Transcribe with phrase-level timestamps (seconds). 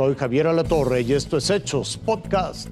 [0.00, 2.70] Soy Javier Alatorre y esto es Hechos Podcast.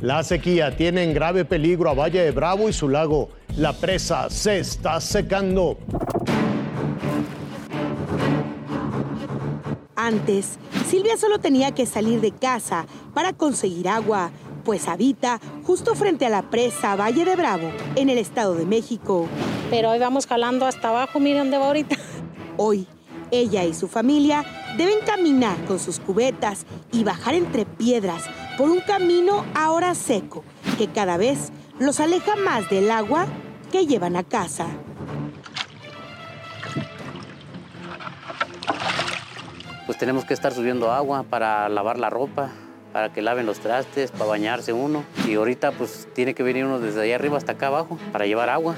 [0.00, 3.30] La sequía tiene en grave peligro a Valle de Bravo y su lago.
[3.56, 5.76] La presa se está secando.
[9.96, 14.30] Antes, Silvia solo tenía que salir de casa para conseguir agua,
[14.64, 19.26] pues habita justo frente a la presa Valle de Bravo, en el Estado de México.
[19.68, 21.96] Pero hoy vamos jalando hasta abajo, miren dónde va ahorita.
[22.56, 22.86] Hoy,
[23.30, 24.44] ella y su familia
[24.76, 28.24] deben caminar con sus cubetas y bajar entre piedras
[28.56, 30.44] por un camino ahora seco,
[30.78, 33.26] que cada vez los aleja más del agua
[33.70, 34.66] que llevan a casa.
[39.86, 42.50] Pues tenemos que estar subiendo agua para lavar la ropa,
[42.92, 45.04] para que laven los trastes, para bañarse uno.
[45.28, 48.48] Y ahorita pues tiene que venir uno desde allá arriba hasta acá abajo para llevar
[48.48, 48.74] agua.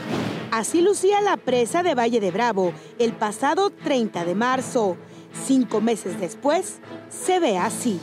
[0.50, 4.96] Así lucía la presa de Valle de Bravo el pasado 30 de marzo.
[5.46, 6.78] Cinco meses después,
[7.10, 8.00] se ve así.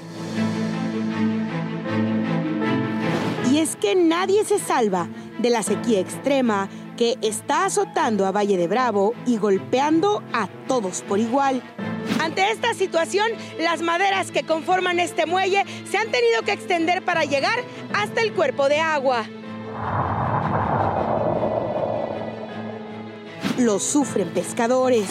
[3.51, 5.07] Y es que nadie se salva
[5.39, 11.01] de la sequía extrema que está azotando a Valle de Bravo y golpeando a todos
[11.01, 11.63] por igual.
[12.21, 13.27] Ante esta situación,
[13.59, 17.59] las maderas que conforman este muelle se han tenido que extender para llegar
[17.93, 19.25] hasta el cuerpo de agua.
[23.57, 25.05] Lo sufren pescadores.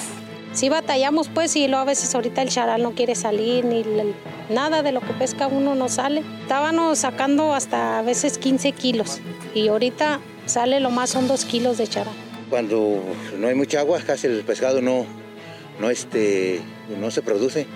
[0.52, 4.14] Sí batallamos pues y luego a veces ahorita el charal no quiere salir ni el-
[4.50, 6.22] nada de lo que pesca uno no sale.
[6.42, 9.20] Estábamos sacando hasta a veces 15 kilos
[9.54, 12.12] y ahorita sale lo más son 2 kilos de charal.
[12.50, 13.02] Cuando
[13.38, 15.06] no hay mucha agua, casi el pescado no,
[15.80, 16.60] no, este,
[17.00, 17.66] no se produce.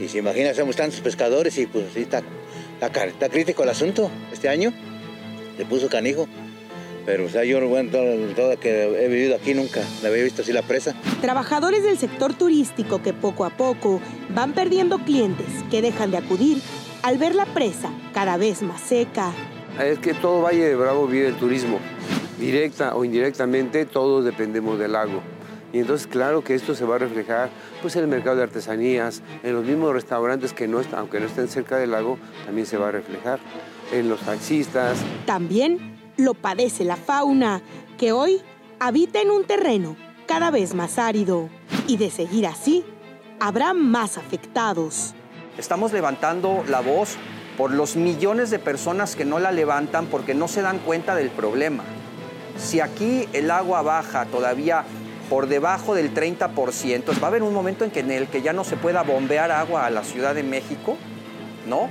[0.00, 2.22] Y se imagina, somos tantos pescadores y pues sí está,
[2.80, 4.72] está, está crítico el asunto este año.
[5.56, 6.26] Le puso canijo.
[7.06, 10.42] Pero o sea, yo bueno, todo, todo que he vivido aquí nunca la había visto
[10.42, 10.94] así la presa.
[11.20, 16.58] Trabajadores del sector turístico que poco a poco van perdiendo clientes que dejan de acudir
[17.02, 19.32] al ver la presa cada vez más seca.
[19.82, 21.78] Es que todo Valle de Bravo vive el turismo.
[22.38, 25.20] Directa o indirectamente, todos dependemos del lago.
[25.72, 27.50] Y entonces, claro que esto se va a reflejar
[27.82, 31.26] pues, en el mercado de artesanías, en los mismos restaurantes que no están, aunque no
[31.26, 33.40] estén cerca del lago, también se va a reflejar.
[33.92, 34.96] En los taxistas,
[35.26, 37.62] También lo padece la fauna,
[37.98, 38.42] que hoy
[38.80, 41.48] habita en un terreno cada vez más árido.
[41.86, 42.84] Y de seguir así,
[43.40, 45.14] habrá más afectados.
[45.58, 47.16] Estamos levantando la voz
[47.56, 51.30] por los millones de personas que no la levantan porque no se dan cuenta del
[51.30, 51.84] problema.
[52.56, 54.84] Si aquí el agua baja todavía
[55.28, 58.52] por debajo del 30%, va a haber un momento en, que, en el que ya
[58.52, 60.96] no se pueda bombear agua a la Ciudad de México,
[61.66, 61.88] ¿no?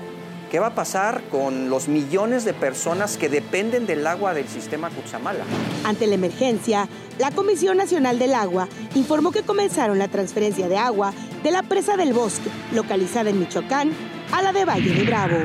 [0.53, 4.91] ¿Qué va a pasar con los millones de personas que dependen del agua del sistema
[4.91, 5.43] Cutzamala?
[5.83, 6.87] Ante la emergencia,
[7.17, 11.97] la Comisión Nacional del Agua informó que comenzaron la transferencia de agua de la presa
[11.97, 13.93] del bosque, localizada en Michoacán,
[14.31, 15.37] a la de Valle de Bravo.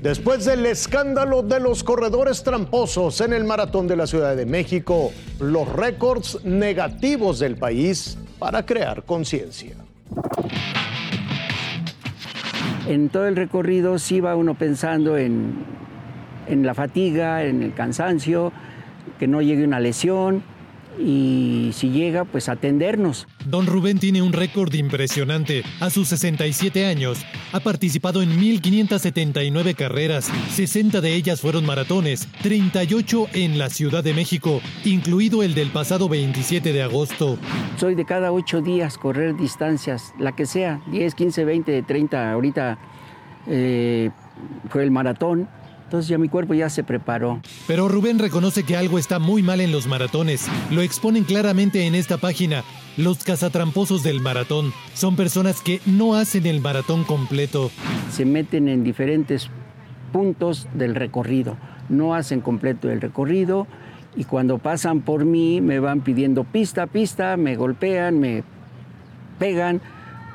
[0.00, 5.12] Después del escándalo de los corredores tramposos en el maratón de la Ciudad de México,
[5.40, 9.76] los récords negativos del país para crear conciencia.
[12.86, 15.54] En todo el recorrido sí va uno pensando en,
[16.48, 18.52] en la fatiga, en el cansancio,
[19.18, 20.42] que no llegue una lesión
[20.98, 23.26] y si llega, pues atendernos.
[23.46, 25.62] Don Rubén tiene un récord impresionante.
[25.80, 33.28] A sus 67 años, ha participado en 1.579 carreras, 60 de ellas fueron maratones, 38
[33.34, 37.38] en la Ciudad de México, incluido el del pasado 27 de agosto.
[37.76, 42.32] Soy de cada ocho días correr distancias, la que sea, 10, 15, 20, 30.
[42.32, 42.78] Ahorita
[43.46, 44.10] eh,
[44.68, 45.48] fue el maratón,
[45.84, 47.40] entonces ya mi cuerpo ya se preparó.
[47.66, 50.48] Pero Rubén reconoce que algo está muy mal en los maratones.
[50.70, 52.64] Lo exponen claramente en esta página.
[52.96, 57.70] Los cazatramposos del maratón son personas que no hacen el maratón completo.
[58.10, 59.50] Se meten en diferentes
[60.12, 61.56] puntos del recorrido,
[61.88, 63.66] no hacen completo el recorrido
[64.16, 68.44] y cuando pasan por mí me van pidiendo pista, pista, me golpean, me
[69.40, 69.80] pegan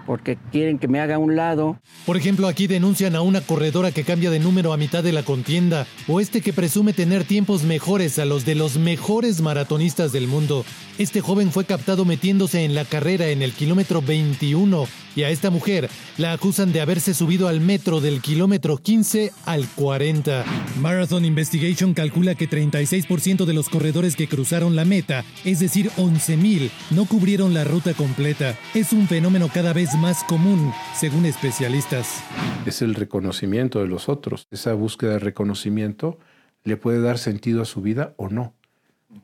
[0.10, 1.80] porque quieren que me haga un lado.
[2.08, 5.22] Por ejemplo, aquí denuncian a una corredora que cambia de número a mitad de la
[5.22, 10.28] contienda, o este que presume tener tiempos mejores a los de los mejores maratonistas del
[10.28, 10.66] mundo.
[10.98, 14.88] Este joven fue captado metiéndose en la carrera en el kilómetro 21
[15.20, 19.68] y a esta mujer la acusan de haberse subido al metro del kilómetro 15 al
[19.68, 20.46] 40.
[20.80, 26.72] Marathon Investigation calcula que 36% de los corredores que cruzaron la meta, es decir, 11.000,
[26.92, 28.58] no cubrieron la ruta completa.
[28.74, 32.24] Es un fenómeno cada vez más común, según especialistas.
[32.66, 34.48] Es el reconocimiento de los otros.
[34.52, 36.18] Esa búsqueda de reconocimiento
[36.64, 38.54] le puede dar sentido a su vida o no.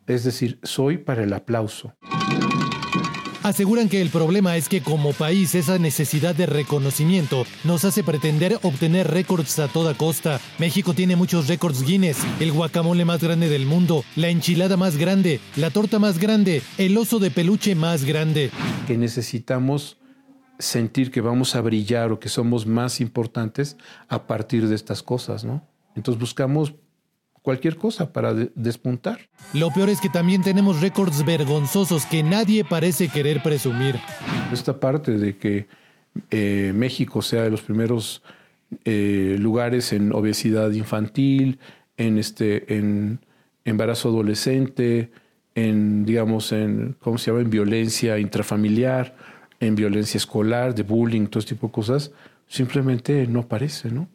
[0.08, 1.94] Es decir, soy para el aplauso.
[3.46, 8.58] Aseguran que el problema es que como país esa necesidad de reconocimiento nos hace pretender
[8.64, 10.42] obtener récords a toda costa.
[10.58, 15.40] México tiene muchos récords Guinness, el guacamole más grande del mundo, la enchilada más grande,
[15.58, 18.50] la torta más grande, el oso de peluche más grande.
[18.88, 20.00] Que necesitamos
[20.58, 23.78] sentir que vamos a brillar o que somos más importantes
[24.08, 25.62] a partir de estas cosas, ¿no?
[25.96, 26.74] Entonces buscamos
[27.46, 29.20] cualquier cosa para despuntar.
[29.54, 33.96] Lo peor es que también tenemos récords vergonzosos que nadie parece querer presumir.
[34.52, 35.68] Esta parte de que
[36.32, 38.24] eh, México sea de los primeros
[38.84, 41.60] eh, lugares en obesidad infantil,
[41.98, 43.20] en, este, en
[43.64, 45.12] embarazo adolescente,
[45.54, 49.16] en, digamos, en, ¿cómo se llama?, en violencia intrafamiliar,
[49.60, 52.12] en violencia escolar, de bullying, todo este tipo de cosas,
[52.48, 54.08] simplemente no parece, ¿no?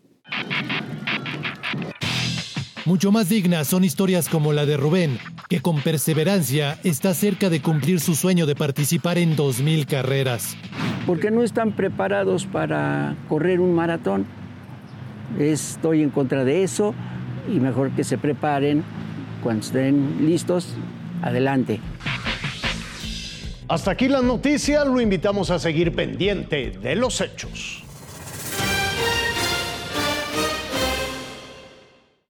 [2.87, 5.19] Mucho más dignas son historias como la de Rubén,
[5.49, 10.57] que con perseverancia está cerca de cumplir su sueño de participar en 2.000 carreras.
[11.07, 14.27] Porque no están preparados para correr un maratón.
[15.39, 16.95] Estoy en contra de eso
[17.53, 18.83] y mejor que se preparen
[19.43, 20.75] cuando estén listos.
[21.23, 21.81] Adelante.
[23.69, 27.80] Hasta aquí la noticia, lo invitamos a seguir pendiente de los hechos.